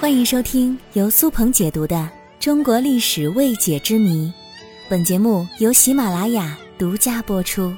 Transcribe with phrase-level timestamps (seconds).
[0.00, 1.94] 欢迎收听由苏鹏解读的
[2.42, 4.28] 《中国历史未解之谜》，
[4.88, 7.76] 本节目由喜马拉雅独家播出。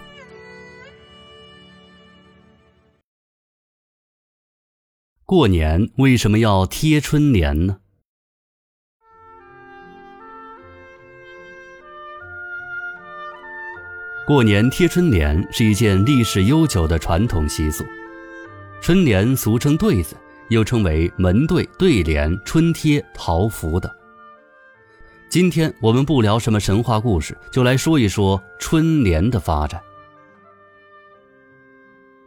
[5.24, 7.78] 过年为什么要贴春联呢？
[14.28, 17.84] 过年贴春联是一件历史悠久的传统习俗。
[18.80, 20.16] 春联俗称对子，
[20.48, 23.90] 又称为门对、对联、春贴、桃符等。
[25.28, 29.80] 今天我们不聊什么神话故事，就来说一说春联的发展。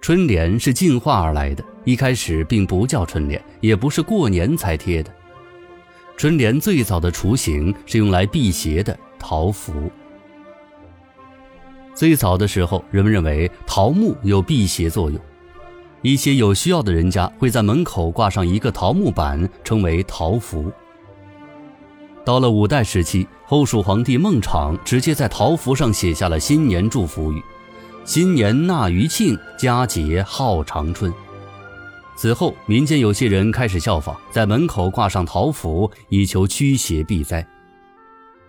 [0.01, 5.11] 春联是进化而来的，一开始并不叫春联，也不是过年才贴的。
[6.17, 9.91] 春联最早的雏形是用来辟邪的桃符。
[11.93, 15.19] 最早的时候，人们认为桃木有辟邪作用，
[16.05, 20.71] 一些有需要的人家会在门口挂上一个桃木板，称为桃符。
[22.23, 27.41] 到了五代时期，后蜀皇帝孟昶直接在桃符上写下了新年祝福语
[28.05, 31.11] ：“新年纳余庆，佳节号长春。”
[32.15, 37.43] 此后，民间有些人开始效仿，在门口挂上桃符，以求驱邪避灾。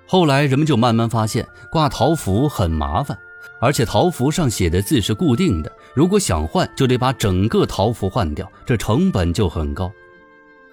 [0.06, 3.16] 后来，人们就慢慢发现挂桃符很麻烦，
[3.60, 9.90] 而且桃符上写的字是固定的，如果想换，就得把整个桃符换掉，这成本就很高。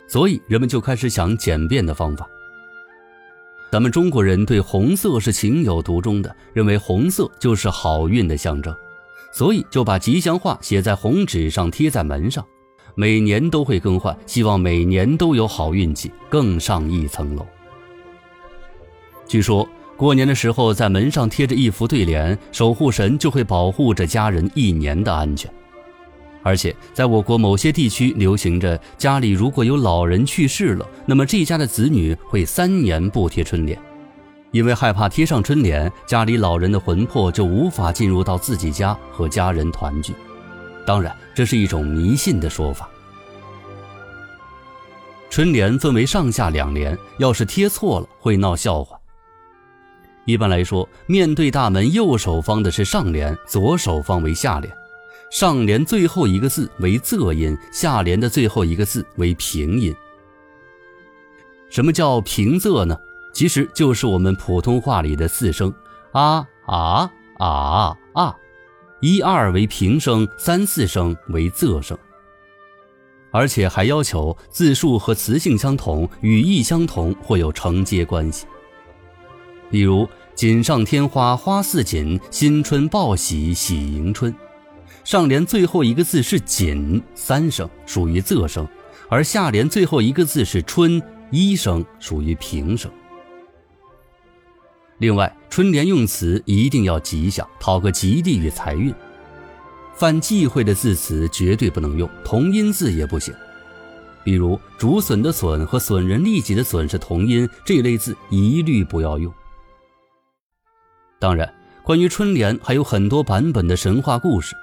[0.08, 2.30] 所以，人们就开始想简便的方法。
[3.72, 8.76] 咱们中国人对红色是情有独钟的，认为红色就是好运的象征，
[9.32, 12.46] 所以就把吉祥话写在红纸上贴在门上，
[12.94, 17.48] 每年都会更换，希望每年都有好运气，更上一层楼。
[19.26, 25.49] 据说过年的时候，在门上贴着一副对联，守护神就会保护着家人一年的安全。
[26.41, 33.80] 而且，在我国某些地区流行着，家里如果有老人去世了，那么这家的子女会三年不贴春联，
[34.52, 40.14] 因为害怕贴上春联，家里老人的魂魄就无法进入到自己家和家人团聚。
[40.86, 42.89] 当然，这是一种迷信的说法。
[45.30, 48.99] 春联分为上下两联，要是贴错了会闹笑话。
[50.26, 54.73] 一般来说，面对大门右手方的是上联，左手方为下联。
[55.30, 59.94] 上联最后一个字为仄音，下联的最后一个字为平音。
[61.70, 62.98] 什么叫平仄呢？
[63.33, 65.73] 其实就是我们普通话里的四声
[66.12, 68.38] 啊啊啊啊，
[69.02, 71.98] 一二为平声，三四声为仄声。
[73.32, 78.45] 而且还要求字数和词性相同，语义相同，或有承接关系。
[79.70, 84.34] 例如“锦上添花花似锦，新春报喜喜迎春”。
[85.04, 88.66] 上联最后一个字是“锦”，三声，属于仄声；
[89.10, 92.90] 而下联最后一个字是“春”，一声，属于平声。
[95.00, 98.94] 另外，春联用词一定要吉祥，讨个吉利与财运。
[99.95, 103.34] 犯忌讳的字词绝对不能用，同音字也不行。
[104.24, 109.34] 比如“竹笋”的“笋”和“损人利己”的“损”是同音，这类字一律不要用。
[111.23, 111.50] 当然，
[111.84, 114.58] 关于春联还有很多版本的神话故事。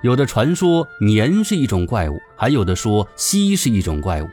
[0.00, 4.28] 有的传说年是一种怪物，还有的说夕是一种怪物，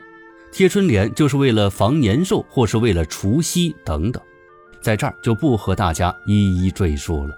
[0.50, 4.22] 贴春联就是为了防年兽，或是为了除夕等等，
[4.80, 7.36] 在这儿就不和大家一一赘述了。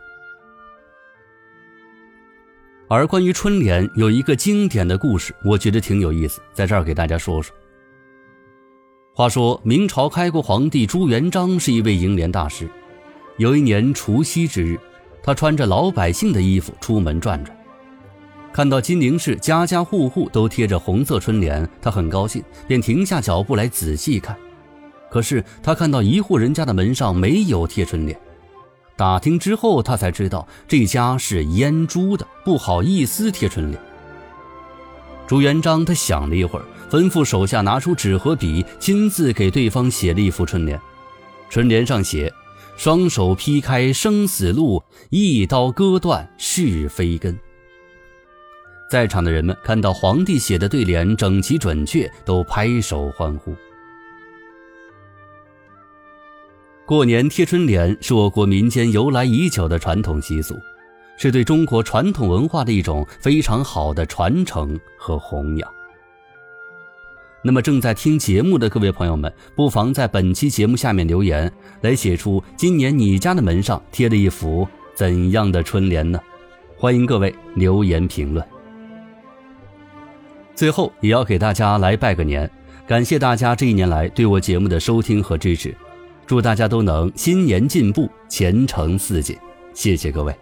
[2.87, 7.53] 而关于春联有一个经典的故事，我觉得挺有意思，在这儿给大家说说。
[9.17, 12.71] 话说明朝开国皇帝朱元璋是一位楹联大师，
[13.39, 14.79] 有一年除夕之日，
[15.23, 17.57] 他穿着老百姓的衣服出门转转。
[18.53, 24.37] 看到金陵市家家户户都贴着红色春联，他很高兴，便停下脚步来仔细看。
[25.09, 28.21] 可是他看到一户人家的门上没有贴春联，
[28.97, 33.81] 打听之后，他才知道这家是阉猪的，不好意思贴春联。
[35.29, 40.81] 朱元璋他想了一会儿，吩咐手下拿出纸和笔，亲自给对方写了一副春联。
[41.49, 42.33] 春联上写
[42.79, 44.81] ：“双手劈开生死路，
[45.11, 47.37] 一刀割断是非根。”
[48.89, 53.53] 在场的人们看到皇帝写的对联整齐准确，都拍手欢呼。
[56.87, 60.57] 过年贴春联是我国民间由来已久的传统习俗，
[61.19, 65.78] 是对中国传统文化的一种非常好的传承和弘扬。
[67.43, 71.51] 那么，正在听节目的各位朋友们，不妨在本期节目下面留言，
[71.83, 76.21] 来写出今年你家的门上贴了一幅怎样的春联呢？
[76.77, 78.45] 欢迎各位留言评论。
[80.55, 82.51] 最后也要给大家来拜个年，
[82.89, 85.73] 感谢大家这一年来对我节目的收听和支持，
[86.27, 89.37] 祝大家都能新年进步，前程似锦，
[89.73, 90.35] 谢谢各位。